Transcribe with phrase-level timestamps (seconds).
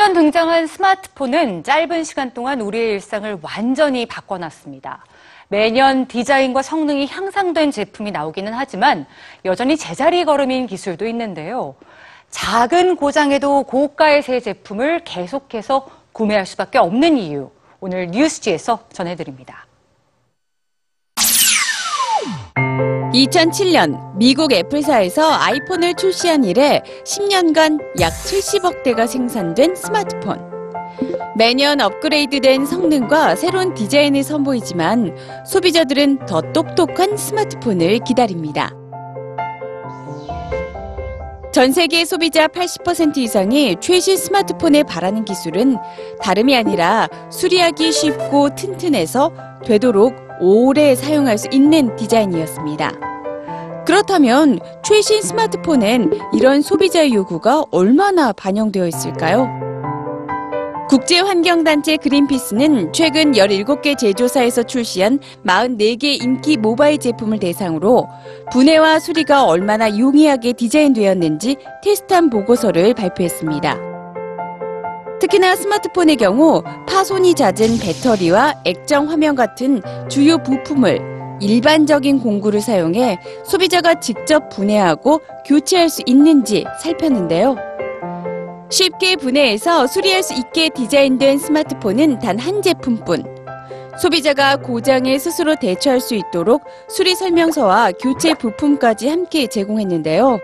[0.00, 5.04] 이번 등장한 스마트폰은 짧은 시간 동안 우리의 일상을 완전히 바꿔놨습니다.
[5.48, 9.04] 매년 디자인과 성능이 향상된 제품이 나오기는 하지만
[9.44, 11.74] 여전히 제자리 걸음인 기술도 있는데요.
[12.30, 17.50] 작은 고장에도 고가의 새 제품을 계속해서 구매할 수밖에 없는 이유.
[17.78, 19.66] 오늘 뉴스지에서 전해드립니다.
[23.12, 30.48] 2007년 미국 애플사에서 아이폰을 출시한 이래 10년간 약 70억 대가 생산된 스마트폰.
[31.36, 38.72] 매년 업그레이드된 성능과 새로운 디자인을 선보이지만 소비자들은 더 똑똑한 스마트폰을 기다립니다.
[41.52, 45.78] 전 세계 소비자 80% 이상이 최신 스마트폰에 바라는 기술은
[46.22, 49.32] 다름이 아니라 수리하기 쉽고 튼튼해서
[49.64, 52.92] 되도록 오래 사용할 수 있는 디자인이었습니다.
[53.86, 59.48] 그렇다면 최신 스마트폰엔 이런 소비자의 요구가 얼마나 반영되어 있을까요?
[60.88, 68.08] 국제환경단체 그린피스는 최근 17개 제조사에서 출시한 44개 인기 모바일 제품을 대상으로
[68.50, 73.89] 분해와 수리가 얼마나 용이하게 디자인되었는지 테스트한 보고서를 발표했습니다.
[75.20, 80.98] 특히나 스마트폰의 경우 파손이 잦은 배터리와 액정 화면 같은 주요 부품을
[81.40, 87.56] 일반적인 공구를 사용해 소비자가 직접 분해하고 교체할 수 있는지 살폈는데요.
[88.70, 93.24] 쉽게 분해해서 수리할 수 있게 디자인된 스마트폰은 단 한 제품뿐.
[94.00, 100.38] 소비자가 고장에 스스로 대처할 수 있도록 수리 설명서와 교체 부품까지 함께 제공했는데요.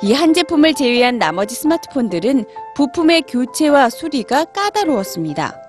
[0.00, 2.44] 이 한 제품을 제외한 나머지 스마트폰들은
[2.76, 5.60] 부품의 교체와 수리가 까다로웠습니다.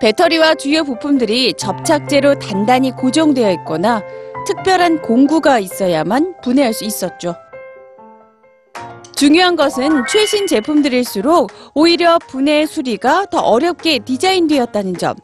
[0.00, 4.02] 배터리와 주요 부품들이 접착제로 단단히 고정되어 있거나
[4.46, 7.34] 특별한 공구가 있어야만 분해할 수 있었죠.
[9.16, 15.16] 중요한 것은 최신 제품들일수록 오히려 분해 수리가 더 어렵게 디자인되었다는 점.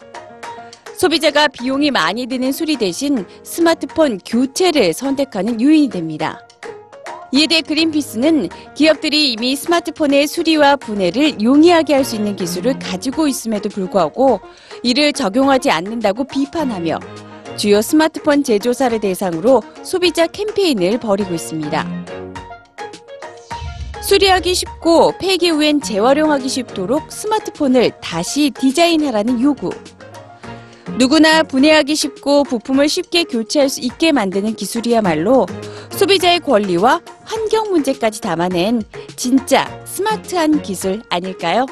[0.96, 6.40] 소비자가 비용이 많이 드는 수리 대신 스마트폰 교체를 선택하는 요인이 됩니다.
[7.34, 13.70] 이에 대해 그린피스는 기업들이 이미 스마트폰의 수리와 분해를 용이하게 할 수 있는 기술을 가지고 있음에도
[13.70, 14.40] 불구하고
[14.82, 17.00] 이를 적용하지 않는다고 비판하며
[17.56, 22.04] 주요 스마트폰 제조사를 대상으로 소비자 캠페인을 벌이고 있습니다.
[24.02, 29.70] 수리하기 쉽고 폐기 후엔 재활용하기 쉽도록 스마트폰을 다시 디자인하라는 요구.
[30.98, 35.46] 누구나 분해하기 쉽고 부품을 쉽게 교체할 수 있게 만드는 기술이야말로
[35.90, 38.82] 소비자의 권리와 환경 문제까지 담아낸
[39.16, 41.66] 진짜 스마트한 기술 아닐까요?